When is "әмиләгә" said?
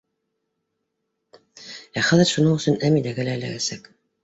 2.91-3.29